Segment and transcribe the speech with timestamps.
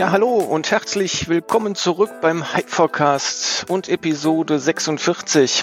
[0.00, 5.62] Ja, hallo und herzlich willkommen zurück beim Hype und Episode 46.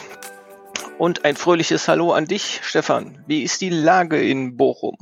[1.00, 3.24] Und ein fröhliches Hallo an dich, Stefan.
[3.26, 4.96] Wie ist die Lage in Bochum?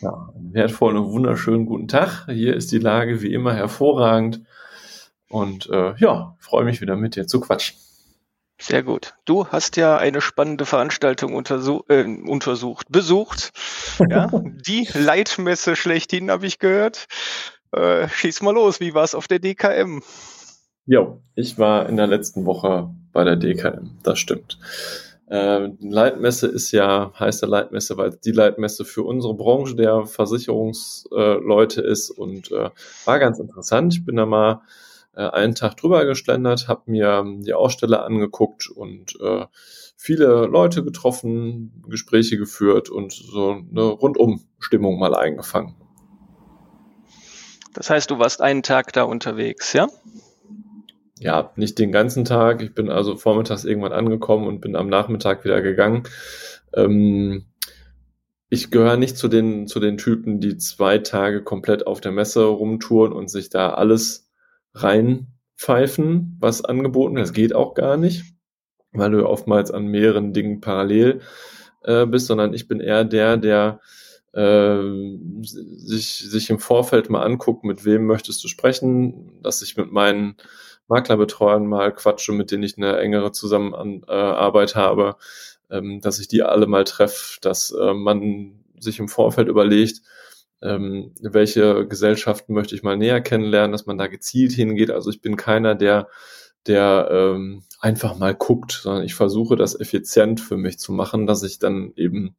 [0.00, 2.26] Ja, einen wertvollen und wunderschönen guten Tag.
[2.26, 4.42] Hier ist die Lage wie immer hervorragend.
[5.28, 7.76] Und äh, ja, freue mich wieder mit dir zu quatschen.
[8.60, 9.14] Sehr gut.
[9.24, 13.50] Du hast ja eine spannende Veranstaltung untersuch äh, untersucht, besucht.
[14.08, 14.30] Ja,
[14.64, 17.08] die Leitmesse schlechthin habe ich gehört.
[17.72, 20.02] Äh, schieß mal los, wie war es auf der DKM?
[20.84, 24.58] Jo, ich war in der letzten Woche bei der DKM, das stimmt.
[25.28, 31.80] Äh, Leitmesse ist ja, heißt der Leitmesse, weil die Leitmesse für unsere Branche der Versicherungsleute
[31.80, 32.68] ist und äh,
[33.06, 33.94] war ganz interessant.
[33.94, 34.60] Ich bin da mal
[35.14, 39.46] äh, einen Tag drüber geschlendert, habe mir die Aussteller angeguckt und äh,
[39.96, 45.76] viele Leute getroffen, Gespräche geführt und so eine Rundumstimmung mal eingefangen.
[47.74, 49.88] Das heißt, du warst einen Tag da unterwegs, ja?
[51.18, 52.62] Ja, nicht den ganzen Tag.
[52.62, 56.02] Ich bin also vormittags irgendwann angekommen und bin am Nachmittag wieder gegangen.
[56.74, 57.46] Ähm,
[58.48, 62.44] ich gehöre nicht zu den, zu den Typen, die zwei Tage komplett auf der Messe
[62.44, 64.30] rumtouren und sich da alles
[64.74, 67.24] reinpfeifen, was angeboten wird.
[67.24, 68.24] Das geht auch gar nicht,
[68.92, 71.20] weil du oftmals an mehreren Dingen parallel
[71.84, 73.80] äh, bist, sondern ich bin eher der, der
[74.34, 80.36] sich, sich im Vorfeld mal anguckt, mit wem möchtest du sprechen, dass ich mit meinen
[80.88, 85.16] Maklerbetreuern mal quatsche, mit denen ich eine engere Zusammenarbeit habe,
[85.70, 90.02] ähm, dass ich die alle mal treffe, dass äh, man sich im Vorfeld überlegt,
[90.62, 94.90] ähm, welche Gesellschaften möchte ich mal näher kennenlernen, dass man da gezielt hingeht.
[94.90, 96.08] Also ich bin keiner, der
[96.66, 101.42] der ähm, einfach mal guckt, sondern ich versuche das effizient für mich zu machen, dass
[101.42, 102.36] ich dann eben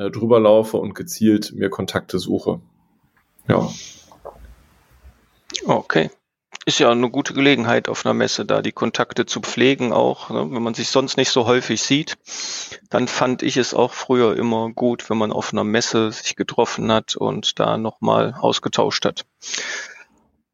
[0.00, 2.60] äh, drüber laufe und gezielt mir Kontakte suche.
[3.48, 3.68] Ja.
[5.66, 6.10] Okay.
[6.64, 10.30] Ist ja eine gute Gelegenheit auf einer Messe, da die Kontakte zu pflegen auch.
[10.30, 10.50] Ne?
[10.50, 12.16] Wenn man sich sonst nicht so häufig sieht,
[12.88, 16.90] dann fand ich es auch früher immer gut, wenn man auf einer Messe sich getroffen
[16.92, 19.26] hat und da nochmal ausgetauscht hat.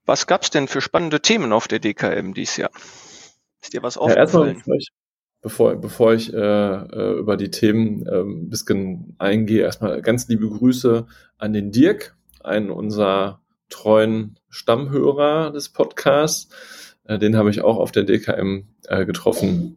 [0.06, 2.70] Was gab's denn für spannende Themen auf der DKM dieses Jahr?
[3.60, 4.62] Ist dir was aufgefallen?
[4.66, 4.74] Ja,
[5.46, 10.48] bevor, bevor ich äh, äh, über die Themen äh, ein bisschen eingehe, erstmal ganz liebe
[10.48, 11.06] Grüße
[11.38, 16.48] an den Dirk, einen unserer treuen Stammhörer des Podcasts.
[17.04, 19.76] Äh, den habe ich auch auf der DKM äh, getroffen.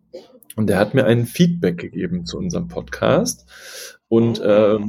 [0.56, 3.46] Und der hat mir ein Feedback gegeben zu unserem Podcast.
[4.08, 4.80] Und äh,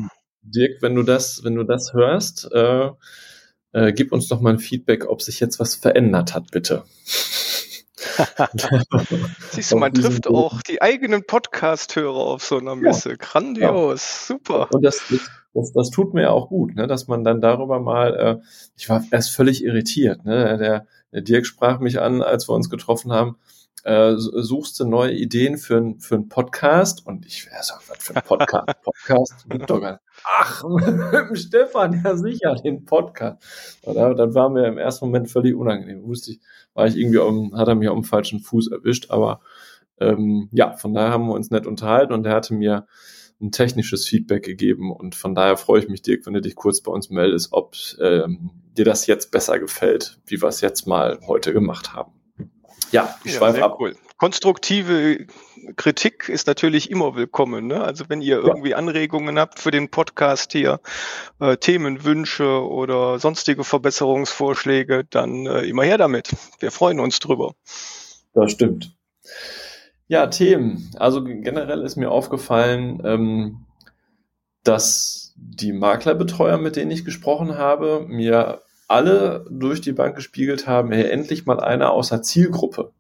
[0.41, 2.88] Dirk, wenn du das, wenn du das hörst, äh,
[3.72, 6.84] äh, gib uns doch mal ein Feedback, ob sich jetzt was verändert hat, bitte.
[9.50, 13.10] Siehst du, man trifft auch die eigenen Podcast-Hörer auf so einer Messe.
[13.10, 13.16] Ja.
[13.19, 14.34] Grandios, ja.
[14.34, 14.69] super.
[14.72, 15.03] Und das,
[15.54, 19.04] das, das tut mir auch gut, ne, dass man dann darüber mal, äh, ich war
[19.10, 20.25] erst völlig irritiert.
[20.25, 20.59] Ne?
[20.59, 23.37] Der, der Dirk sprach mich an, als wir uns getroffen haben,
[23.84, 27.06] äh, suchst du neue Ideen für, ein, für einen Podcast?
[27.06, 28.66] Und ich wäre so, was für ein Podcast?
[28.82, 29.46] Podcast?
[30.24, 30.64] Ach,
[31.34, 33.42] Stefan, ja sicher, den Podcast.
[33.82, 36.04] Und dann war mir im ersten Moment völlig unangenehm.
[36.04, 36.41] Wusste ich,
[36.74, 39.41] war ich irgendwie, um, hat er mich auf dem falschen Fuß erwischt, aber
[39.98, 42.86] ähm, ja, von daher haben wir uns nett unterhalten und er hatte mir
[43.41, 46.82] ein technisches Feedback gegeben und von daher freue ich mich, Dirk, wenn du dich kurz
[46.82, 51.20] bei uns meldest, ob ähm, dir das jetzt besser gefällt, wie wir es jetzt mal
[51.26, 52.19] heute gemacht haben.
[52.92, 53.76] Ja, ich ja, schweife ab.
[53.78, 53.96] Cool.
[54.16, 55.26] Konstruktive
[55.76, 57.66] Kritik ist natürlich immer willkommen.
[57.66, 57.82] Ne?
[57.82, 60.80] Also wenn ihr irgendwie Anregungen habt für den Podcast hier,
[61.38, 66.30] äh, Themenwünsche oder sonstige Verbesserungsvorschläge, dann äh, immer her damit.
[66.58, 67.54] Wir freuen uns drüber.
[68.34, 68.94] Das stimmt.
[70.08, 70.90] Ja, Themen.
[70.96, 73.66] Also generell ist mir aufgefallen, ähm,
[74.64, 80.90] dass die Maklerbetreuer, mit denen ich gesprochen habe, mir alle durch die Bank gespiegelt haben,
[80.92, 82.92] hey, endlich mal einer aus der Zielgruppe.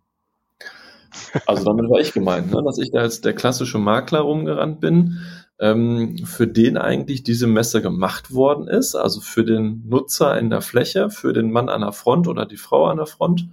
[1.46, 2.62] Also damit war ich gemeint, ne?
[2.64, 5.18] dass ich da als der klassische Makler rumgerannt bin,
[5.58, 10.60] ähm, für den eigentlich diese Messe gemacht worden ist, also für den Nutzer in der
[10.60, 13.48] Fläche, für den Mann an der Front oder die Frau an der Front.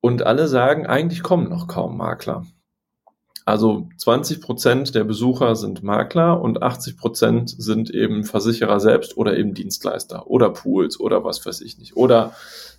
[0.00, 2.46] Und alle sagen, eigentlich kommen noch kaum Makler.
[3.44, 9.36] Also 20 Prozent der Besucher sind Makler und 80 Prozent sind eben Versicherer selbst oder
[9.36, 12.32] eben Dienstleister oder Pools oder was weiß ich nicht oder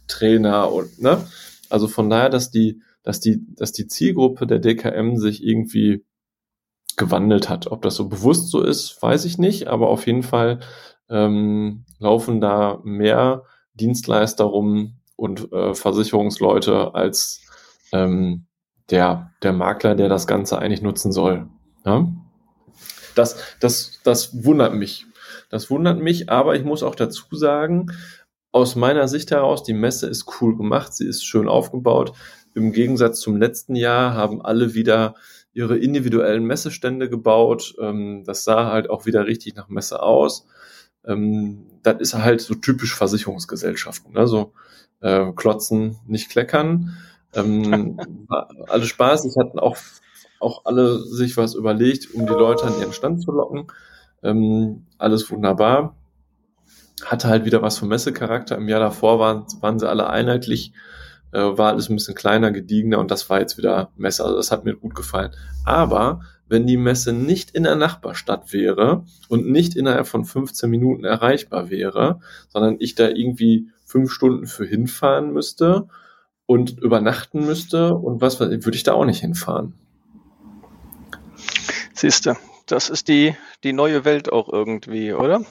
[0.08, 1.24] Trainer und ne.
[1.70, 6.04] Also von daher, dass die, dass die, dass die Zielgruppe der DKM sich irgendwie
[6.98, 7.68] gewandelt hat.
[7.68, 10.62] Ob das so bewusst so ist, weiß ich nicht, aber auf jeden Fall
[11.10, 17.42] ähm, laufen da mehr Dienstleister rum und äh, Versicherungsleute als
[17.92, 18.48] ähm,
[18.90, 21.48] der, der Makler, der das Ganze eigentlich nutzen soll.
[21.86, 22.08] Ja?
[23.16, 25.06] Das, das, das wundert mich.
[25.50, 27.92] Das wundert mich, aber ich muss auch dazu sagen,
[28.52, 32.14] aus meiner Sicht heraus, die Messe ist cool gemacht, sie ist schön aufgebaut.
[32.54, 35.16] Im Gegensatz zum letzten Jahr haben alle wieder
[35.52, 37.76] ihre individuellen Messestände gebaut.
[37.80, 40.46] Ähm, das sah halt auch wieder richtig nach Messe aus.
[41.06, 44.14] Ähm, das ist halt so typisch Versicherungsgesellschaften.
[44.14, 44.48] Ne?
[45.02, 46.98] Äh, klotzen, nicht kleckern.
[47.36, 48.00] Ähm,
[48.68, 49.26] alle Spaß.
[49.26, 49.78] Es hatten auch,
[50.40, 53.68] auch alle sich was überlegt, um die Leute an ihren Stand zu locken.
[54.24, 55.96] Ähm, alles wunderbar
[57.04, 58.58] hatte halt wieder was vom Messecharakter.
[58.58, 60.74] Im Jahr davor waren, waren sie alle einheitlich,
[61.32, 64.24] äh, war alles ein bisschen kleiner, gediegener und das war jetzt wieder Messe.
[64.24, 65.32] Also das hat mir gut gefallen.
[65.66, 71.04] Aber wenn die Messe nicht in der Nachbarstadt wäre und nicht innerhalb von 15 Minuten
[71.04, 75.88] erreichbar wäre, sondern ich da irgendwie fünf Stunden für hinfahren müsste
[76.46, 79.74] und übernachten müsste und was, würde ich da auch nicht hinfahren.
[81.94, 85.42] Siehste, das ist die, die neue Welt auch irgendwie, oder?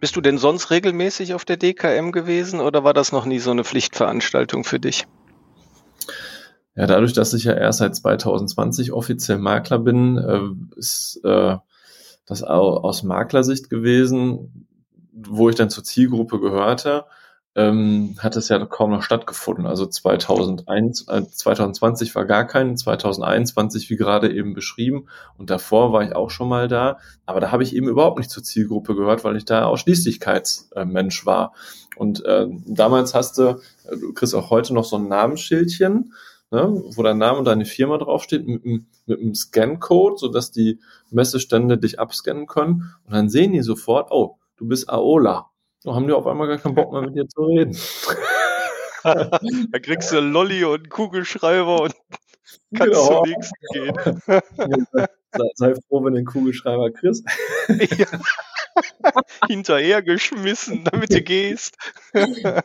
[0.00, 3.52] Bist du denn sonst regelmäßig auf der DKM gewesen oder war das noch nie so
[3.52, 5.06] eine Pflichtveranstaltung für dich?
[6.74, 11.56] Ja, dadurch, dass ich ja erst seit 2020 offiziell Makler bin, äh, ist äh,
[12.26, 14.66] das aus Maklersicht gewesen,
[15.12, 17.04] wo ich dann zur Zielgruppe gehörte
[17.54, 19.66] ähm, hat es ja kaum noch stattgefunden.
[19.66, 25.06] Also 2001, äh, 2020 war gar kein, 2021 wie gerade eben beschrieben
[25.36, 28.30] und davor war ich auch schon mal da, aber da habe ich eben überhaupt nicht
[28.30, 31.52] zur Zielgruppe gehört, weil ich da Ausschließlichkeitsmensch war.
[31.96, 36.14] Und äh, damals hast du, äh, du kriegst auch heute noch so ein Namensschildchen,
[36.50, 41.76] ne, wo dein Name und deine Firma draufsteht, mit, mit einem Scan-Code, sodass die Messestände
[41.76, 45.51] dich abscannen können und dann sehen die sofort, oh, du bist Aola
[45.84, 47.76] da haben die auf einmal gar keinen Bock mehr mit dir zu reden.
[49.02, 51.94] da kriegst du Lolli und Kugelschreiber und
[52.74, 53.24] kannst genau.
[53.24, 54.22] zum nächsten gehen.
[55.32, 57.24] sei, sei, froh, wenn du den Kugelschreiber kriegst.
[57.68, 58.06] ja.
[59.48, 61.76] Hinterhergeschmissen, damit du gehst.
[62.14, 62.62] ja.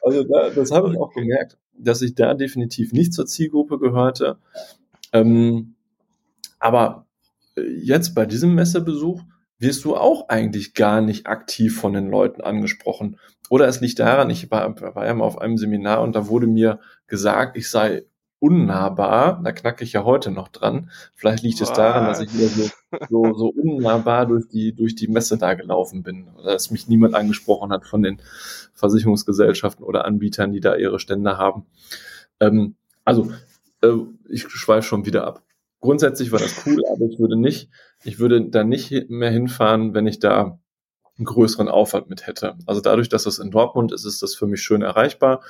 [0.00, 4.38] Also da, das habe ich auch gemerkt, dass ich da definitiv nicht zur Zielgruppe gehörte.
[5.12, 5.74] Ähm,
[6.58, 7.06] aber
[7.56, 9.22] jetzt bei diesem Messebesuch
[9.58, 13.18] wirst du auch eigentlich gar nicht aktiv von den Leuten angesprochen.
[13.48, 16.46] Oder es liegt daran, ich war, war ja mal auf einem Seminar und da wurde
[16.46, 18.04] mir gesagt, ich sei
[18.38, 19.40] unnahbar.
[19.42, 20.90] Da knacke ich ja heute noch dran.
[21.14, 22.68] Vielleicht liegt es daran, dass ich wieder so,
[23.08, 26.28] so, so unnahbar durch die, durch die Messe da gelaufen bin.
[26.34, 28.20] Oder dass mich niemand angesprochen hat von den
[28.74, 31.66] Versicherungsgesellschaften oder Anbietern, die da ihre Stände haben.
[32.40, 32.74] Ähm,
[33.04, 33.32] also,
[33.82, 33.92] äh,
[34.28, 35.45] ich schweife schon wieder ab
[35.80, 37.70] grundsätzlich war das cool, aber ich würde nicht,
[38.04, 40.58] ich würde da nicht mehr hinfahren, wenn ich da
[41.18, 42.56] einen größeren Aufwand mit hätte.
[42.66, 45.42] Also dadurch, dass das in Dortmund ist, ist das für mich schön erreichbar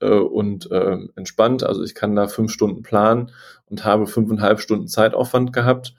[0.00, 1.64] äh, und äh, entspannt.
[1.64, 3.30] Also ich kann da fünf Stunden planen
[3.66, 5.94] und habe fünfeinhalb Stunden Zeitaufwand gehabt.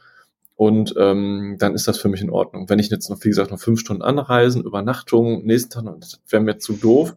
[0.55, 2.69] Und ähm, dann ist das für mich in Ordnung.
[2.69, 6.43] Wenn ich jetzt noch, wie gesagt, noch fünf Stunden anreisen, Übernachtung, nächsten Tag, das wäre
[6.43, 7.15] mir zu doof.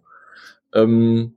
[0.74, 1.35] Ähm,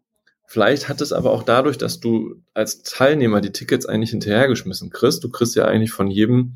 [0.52, 5.24] Vielleicht hat es aber auch dadurch, dass du als Teilnehmer die Tickets eigentlich hinterhergeschmissen kriegst.
[5.24, 6.56] Du kriegst ja eigentlich von jedem,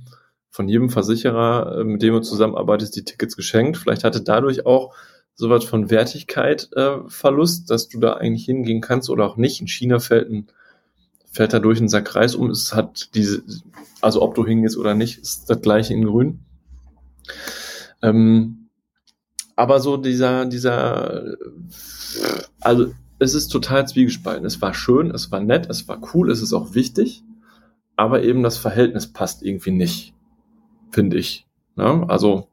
[0.49, 3.77] von jedem Versicherer, äh, mit dem du zusammenarbeitest, die Tickets geschenkt.
[3.77, 4.95] Vielleicht hatte dadurch auch
[5.35, 9.61] sowas von Wertigkeit äh, Verlust, dass du da eigentlich hingehen kannst oder auch nicht.
[9.61, 10.47] In China fällt ein,
[11.31, 12.49] fällt da durch ein Sack Reis um.
[12.49, 13.43] Es hat diese,
[14.01, 16.39] also ob du hingehst oder nicht, ist das gleiche in Grün.
[18.01, 18.69] Ähm,
[19.55, 21.35] aber so dieser, dieser,
[22.59, 22.91] also
[23.23, 24.45] es ist total zwiegespalten.
[24.45, 27.23] Es war schön, es war nett, es war cool, es ist auch wichtig,
[27.95, 30.13] aber eben das Verhältnis passt irgendwie nicht,
[30.91, 31.47] finde ich.
[31.75, 32.09] Ja, ne?
[32.09, 32.47] also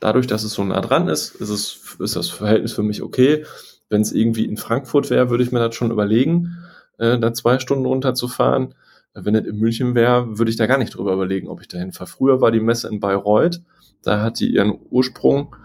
[0.00, 3.44] dadurch, dass es so nah dran ist, ist, es, ist das Verhältnis für mich okay.
[3.90, 6.58] Wenn es irgendwie in Frankfurt wäre, würde ich mir das schon überlegen,
[6.98, 8.74] äh, da zwei Stunden runterzufahren.
[9.14, 11.92] Wenn es in München wäre, würde ich da gar nicht drüber überlegen, ob ich dahin
[11.92, 12.08] fahre.
[12.08, 13.62] Früher war die Messe in Bayreuth,
[14.02, 15.56] da hat die ihren Ursprung.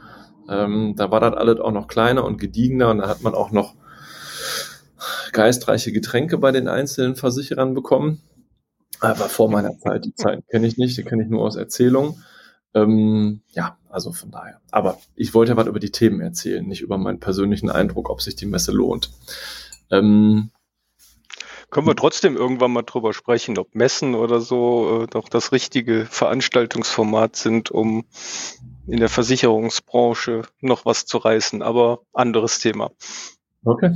[0.50, 3.52] Ähm, da war das alles auch noch kleiner und gediegener und da hat man auch
[3.52, 3.76] noch
[5.32, 8.22] geistreiche Getränke bei den einzelnen Versicherern bekommen.
[9.00, 12.24] Aber vor meiner Zeit, die Zeit kenne ich nicht, die kenne ich nur aus Erzählungen.
[12.74, 14.62] Ähm, ja, also von daher.
[14.72, 18.22] Aber ich wollte ja was über die Themen erzählen, nicht über meinen persönlichen Eindruck, ob
[18.22, 19.12] sich die Messe lohnt.
[19.92, 20.52] Ähm,
[21.70, 26.06] können wir trotzdem irgendwann mal drüber sprechen, ob Messen oder so äh, doch das richtige
[26.06, 28.06] Veranstaltungsformat sind, um
[28.86, 32.92] in der Versicherungsbranche noch was zu reißen, aber anderes Thema.
[33.66, 33.96] Okay.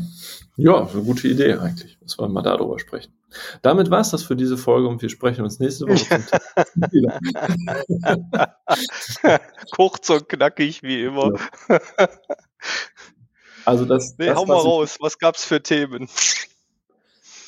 [0.55, 1.97] Ja, eine gute Idee eigentlich.
[2.01, 3.13] Müssen wir mal darüber sprechen.
[3.61, 6.23] Damit war es das für diese Folge und wir sprechen uns nächste Woche
[9.75, 11.33] Kurz und knackig wie immer.
[11.67, 11.79] Ja.
[13.65, 14.15] Also das.
[14.17, 14.97] Nee, das, hau mal raus.
[15.01, 16.07] Was gab's für Themen?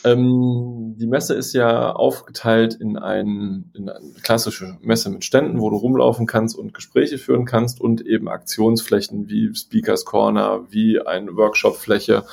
[0.06, 5.70] Ähm, die Messe ist ja aufgeteilt in, ein, in eine klassische Messe mit Ständen, wo
[5.70, 11.36] du rumlaufen kannst und Gespräche führen kannst und eben Aktionsflächen wie Speakers Corner, wie eine
[11.36, 12.24] Workshopfläche,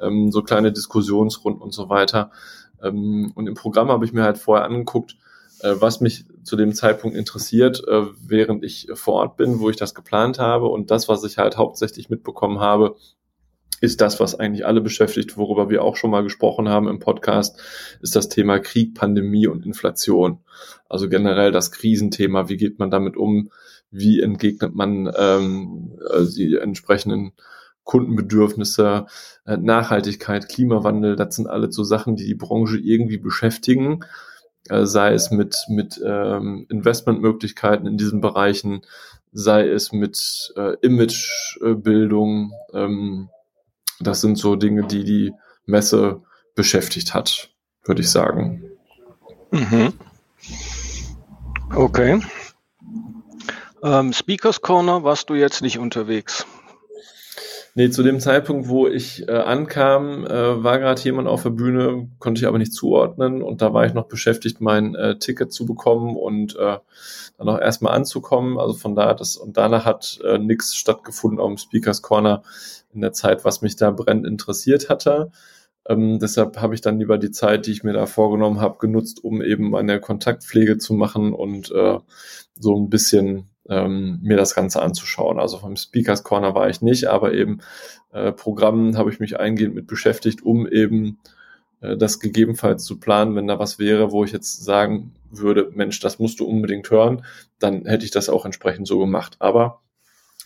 [0.00, 2.30] ähm, so kleine Diskussionsrunden und so weiter.
[2.82, 5.16] Ähm, und im Programm habe ich mir halt vorher angeguckt,
[5.60, 9.76] äh, was mich zu dem Zeitpunkt interessiert, äh, während ich vor Ort bin, wo ich
[9.76, 10.68] das geplant habe.
[10.68, 12.96] Und das, was ich halt hauptsächlich mitbekommen habe,
[13.80, 17.58] ist das, was eigentlich alle beschäftigt, worüber wir auch schon mal gesprochen haben im Podcast,
[18.02, 20.38] ist das Thema Krieg, Pandemie und Inflation.
[20.88, 23.50] Also generell das Krisenthema, wie geht man damit um,
[23.90, 27.32] wie entgegnet man ähm, also die entsprechenden
[27.84, 29.06] Kundenbedürfnisse,
[29.46, 34.04] äh, Nachhaltigkeit, Klimawandel, das sind alle so Sachen, die die Branche irgendwie beschäftigen,
[34.68, 38.82] äh, sei es mit, mit ähm, Investmentmöglichkeiten in diesen Bereichen,
[39.32, 43.28] sei es mit äh, Imagebildung, ähm,
[44.00, 45.32] das sind so Dinge, die die
[45.66, 46.22] Messe
[46.54, 47.50] beschäftigt hat,
[47.84, 48.62] würde ich sagen.
[49.50, 49.92] Mhm.
[51.74, 52.20] Okay.
[53.82, 56.46] Ähm, Speakers Corner warst du jetzt nicht unterwegs.
[57.80, 62.10] Nee, zu dem Zeitpunkt, wo ich äh, ankam, äh, war gerade jemand auf der Bühne,
[62.18, 65.64] konnte ich aber nicht zuordnen und da war ich noch beschäftigt, mein äh, Ticket zu
[65.64, 66.76] bekommen und äh,
[67.38, 68.58] dann auch erstmal anzukommen.
[68.58, 72.42] Also von da das und danach hat äh, nichts stattgefunden auf dem Speakers Corner
[72.92, 75.32] in der Zeit, was mich da brennend interessiert hatte.
[75.88, 79.24] Ähm, deshalb habe ich dann lieber die Zeit, die ich mir da vorgenommen habe, genutzt,
[79.24, 81.98] um eben meine Kontaktpflege zu machen und äh,
[82.56, 85.38] so ein bisschen ähm, mir das Ganze anzuschauen.
[85.38, 87.60] Also vom Speakers Corner war ich nicht, aber eben
[88.12, 91.18] äh, Programmen habe ich mich eingehend mit beschäftigt, um eben
[91.80, 96.00] äh, das gegebenenfalls zu planen, wenn da was wäre, wo ich jetzt sagen würde, Mensch,
[96.00, 97.24] das musst du unbedingt hören,
[97.58, 99.36] dann hätte ich das auch entsprechend so gemacht.
[99.38, 99.80] Aber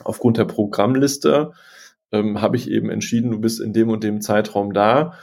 [0.02, 1.52] aufgrund der Programmliste
[2.12, 5.14] ähm, habe ich eben entschieden, du bist in dem und dem Zeitraum da.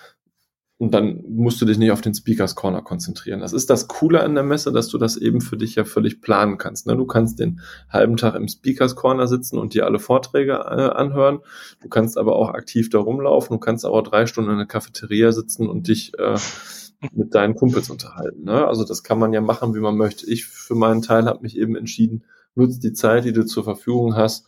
[0.81, 3.39] Und dann musst du dich nicht auf den Speakers Corner konzentrieren.
[3.39, 6.21] Das ist das Coole an der Messe, dass du das eben für dich ja völlig
[6.21, 6.87] planen kannst.
[6.87, 6.97] Ne?
[6.97, 11.41] Du kannst den halben Tag im Speakers Corner sitzen und dir alle Vorträge äh, anhören.
[11.83, 13.57] Du kannst aber auch aktiv da rumlaufen.
[13.57, 16.39] Du kannst aber drei Stunden in der Cafeteria sitzen und dich äh,
[17.13, 18.45] mit deinen Kumpels unterhalten.
[18.45, 18.65] Ne?
[18.65, 20.25] Also das kann man ja machen, wie man möchte.
[20.25, 22.23] Ich für meinen Teil habe mich eben entschieden,
[22.55, 24.47] nutzt die Zeit, die du zur Verfügung hast,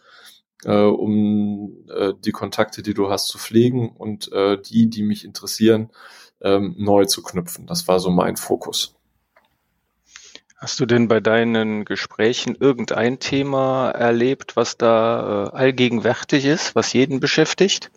[0.66, 5.26] äh, um äh, die Kontakte, die du hast, zu pflegen und äh, die, die mich
[5.26, 5.92] interessieren,
[6.44, 7.66] ähm, neu zu knüpfen.
[7.66, 8.96] Das war so mein Fokus.
[10.58, 16.94] Hast du denn bei deinen Gesprächen irgendein Thema erlebt, was da äh, allgegenwärtig ist, was
[16.94, 17.92] jeden beschäftigt?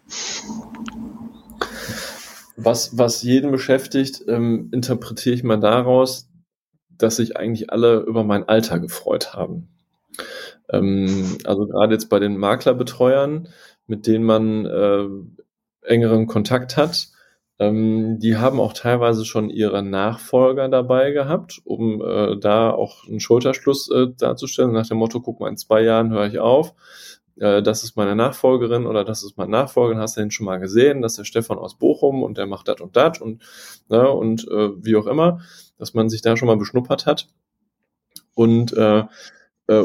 [2.57, 6.29] Was, was jeden beschäftigt, ähm, interpretiere ich mal daraus,
[6.91, 9.69] dass sich eigentlich alle über mein Alter gefreut haben.
[10.69, 13.49] Ähm, also gerade jetzt bei den Maklerbetreuern,
[13.87, 15.07] mit denen man äh,
[15.83, 17.11] engeren Kontakt hat,
[17.59, 23.21] ähm, die haben auch teilweise schon ihre Nachfolger dabei gehabt, um äh, da auch einen
[23.21, 26.75] Schulterschluss äh, darzustellen, nach dem Motto, guck mal, in zwei Jahren höre ich auf.
[27.39, 30.59] Äh, das ist meine Nachfolgerin oder das ist mein Nachfolger, hast du den schon mal
[30.59, 33.43] gesehen, das ist der Stefan aus Bochum und der macht das und das und,
[33.89, 35.41] ne, und äh, wie auch immer,
[35.79, 37.29] dass man sich da schon mal beschnuppert hat.
[38.35, 39.05] Und äh,
[39.69, 39.85] äh,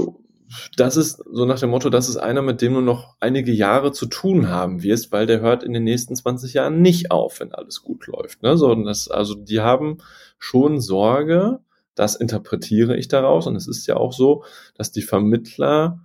[0.78, 3.92] das ist so nach dem Motto, das ist einer, mit dem du noch einige Jahre
[3.92, 7.54] zu tun haben wirst, weil der hört in den nächsten 20 Jahren nicht auf, wenn
[7.54, 8.44] alles gut läuft.
[8.44, 8.58] Ne?
[8.58, 9.98] So, das, also die haben
[10.38, 11.60] schon Sorge,
[11.96, 13.48] das interpretiere ich daraus.
[13.48, 14.44] Und es ist ja auch so,
[14.76, 16.00] dass die Vermittler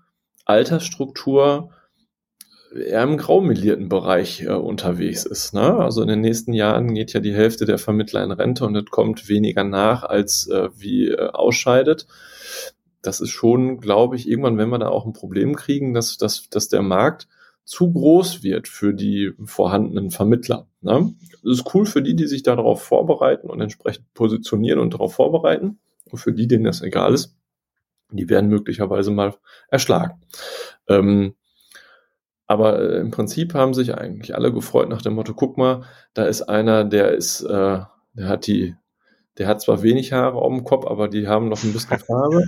[0.44, 1.70] Altersstruktur
[2.74, 5.54] eher im graumelierten Bereich äh, unterwegs ist.
[5.54, 5.76] Ne?
[5.76, 8.86] Also in den nächsten Jahren geht ja die Hälfte der Vermittler in Rente und es
[8.86, 12.06] kommt weniger nach, als äh, wie äh, ausscheidet
[13.06, 16.48] das ist schon, glaube ich, irgendwann, wenn wir da auch ein Problem kriegen, dass, dass,
[16.50, 17.28] dass der Markt
[17.64, 20.68] zu groß wird für die vorhandenen Vermittler.
[20.80, 21.14] Ne?
[21.42, 25.78] Das ist cool für die, die sich darauf vorbereiten und entsprechend positionieren und darauf vorbereiten.
[26.10, 27.36] Und für die, denen das egal ist,
[28.10, 29.34] die werden möglicherweise mal
[29.68, 30.20] erschlagen.
[30.88, 31.34] Ähm,
[32.46, 35.82] aber äh, im Prinzip haben sich eigentlich alle gefreut nach dem Motto, guck mal,
[36.14, 37.80] da ist einer, der ist, äh,
[38.12, 38.76] der hat die,
[39.38, 42.44] der hat zwar wenig Haare auf dem Kopf, aber die haben noch ein bisschen Farbe.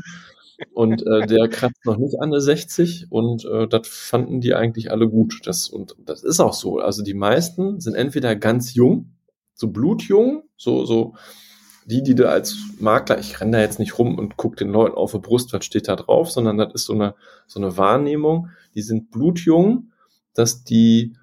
[0.72, 4.90] Und äh, der kratzt noch nicht an der 60 und äh, das fanden die eigentlich
[4.90, 5.40] alle gut.
[5.44, 6.78] Das, und das ist auch so.
[6.78, 9.12] Also die meisten sind entweder ganz jung,
[9.54, 11.14] so blutjung, so, so
[11.86, 14.96] die, die du als Makler, ich renne da jetzt nicht rum und guck den Leuten
[14.96, 17.14] auf die Brust, was steht da drauf, sondern das ist so eine,
[17.46, 19.92] so eine Wahrnehmung, die sind blutjung,
[20.34, 21.16] dass die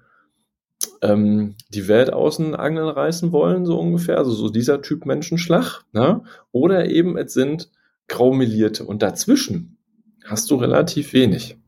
[1.02, 6.22] ähm, die Welt außen Angeln reißen wollen, so ungefähr, also so dieser Typ Menschenschlag, ne?
[6.52, 7.70] oder eben es sind
[8.08, 8.84] graumelierte.
[8.84, 9.78] Und dazwischen
[10.24, 11.58] hast du relativ wenig.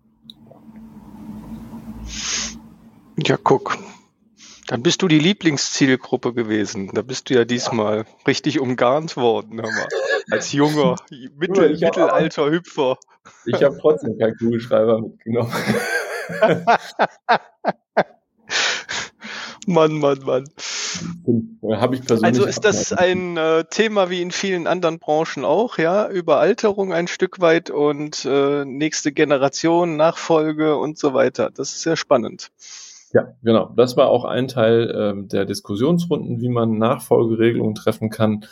[3.19, 3.77] Ja, guck.
[4.69, 6.91] Dann bist du die Lieblingszielgruppe gewesen.
[6.93, 8.05] Da bist du ja diesmal ja.
[8.27, 9.89] richtig umgarnt worden, hör mal.
[10.31, 10.97] Als junger,
[11.39, 12.99] mittel, mittelalter Hüpfer.
[13.47, 15.53] Ich habe trotzdem keinen Kugelschreiber mitgenommen.
[19.69, 20.45] Mann, Mann, Mann.
[21.77, 25.79] Habe ich persönlich also ist das ein äh, Thema wie in vielen anderen Branchen auch,
[25.79, 26.09] ja?
[26.09, 31.51] Überalterung ein Stück weit und äh, nächste Generation, Nachfolge und so weiter.
[31.55, 32.51] Das ist sehr spannend.
[33.13, 33.73] Ja, genau.
[33.77, 38.45] Das war auch ein Teil äh, der Diskussionsrunden, wie man Nachfolgeregelungen treffen kann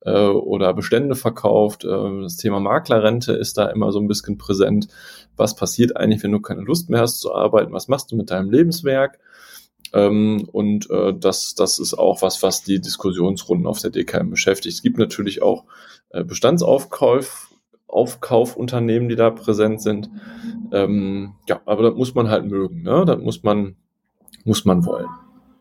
[0.00, 1.84] äh, oder Bestände verkauft.
[1.84, 4.88] Äh, das Thema Maklerrente ist da immer so ein bisschen präsent.
[5.36, 7.72] Was passiert eigentlich, wenn du keine Lust mehr hast zu arbeiten?
[7.72, 9.18] Was machst du mit deinem Lebenswerk?
[9.92, 14.74] Ähm, und äh, das, das ist auch was, was die Diskussionsrunden auf der DKM beschäftigt.
[14.74, 15.64] Es gibt natürlich auch
[16.10, 17.50] äh, Bestandsaufkauf,
[17.86, 20.10] Aufkaufunternehmen, die da präsent sind.
[20.72, 22.82] Ähm, ja, aber das muss man halt mögen.
[22.82, 23.04] Ne?
[23.06, 23.76] Das muss man,
[24.44, 25.08] muss man wollen,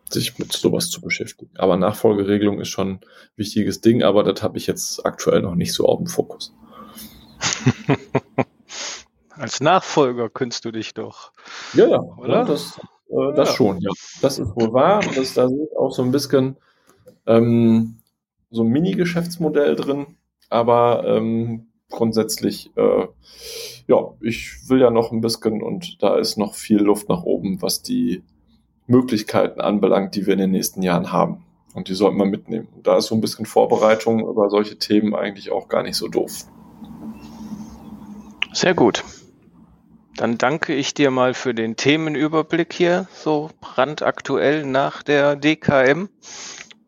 [0.10, 1.52] sich mit sowas zu beschäftigen.
[1.58, 3.00] Aber Nachfolgeregelung ist schon ein
[3.36, 6.54] wichtiges Ding, aber das habe ich jetzt aktuell noch nicht so auf dem Fokus.
[9.32, 11.32] Als Nachfolger könntest du dich doch.
[11.74, 12.46] Ja, ja, oder?
[12.46, 12.80] Das,
[13.12, 13.56] äh, das ja.
[13.56, 13.92] schon, ja.
[14.22, 15.02] Das ist wohl wahr.
[15.16, 16.58] Das, da ist auch so ein bisschen
[17.28, 17.98] ähm,
[18.50, 20.18] so ein Mini-Geschäftsmodell drin,
[20.50, 23.08] aber ähm, grundsätzlich, äh,
[23.88, 27.62] ja, ich will ja noch ein bisschen und da ist noch viel Luft nach oben,
[27.62, 28.24] was die
[28.88, 31.46] Möglichkeiten anbelangt, die wir in den nächsten Jahren haben.
[31.74, 32.68] Und die sollten wir mitnehmen.
[32.76, 36.10] Und da ist so ein bisschen Vorbereitung über solche Themen eigentlich auch gar nicht so
[36.10, 36.46] doof.
[38.52, 39.06] Sehr gut.
[40.22, 46.10] Dann danke ich dir mal für den Themenüberblick hier, so brandaktuell nach der DKM.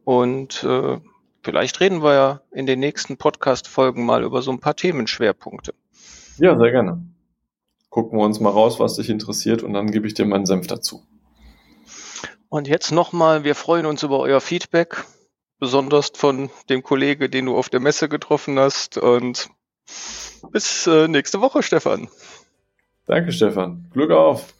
[0.03, 0.99] Und äh,
[1.41, 5.73] vielleicht reden wir ja in den nächsten Podcast-Folgen mal über so ein paar Themenschwerpunkte.
[6.37, 7.03] Ja, sehr gerne.
[7.89, 10.67] Gucken wir uns mal raus, was dich interessiert und dann gebe ich dir meinen Senf
[10.67, 11.01] dazu.
[12.49, 15.05] Und jetzt nochmal, wir freuen uns über euer Feedback,
[15.57, 18.99] besonders von dem Kollege, den du auf der Messe getroffen hast.
[18.99, 19.49] Und
[20.51, 22.09] bis äh, nächste Woche, Stefan.
[23.05, 23.85] Danke, Stefan.
[23.93, 24.53] Glück auf.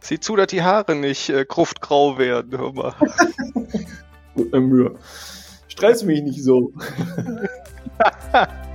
[0.00, 2.94] Sieh zu, dass die Haare nicht äh, gruftgrau werden, hör mal.
[4.34, 4.96] Gute Mühe.
[5.68, 6.72] Stress mich nicht so.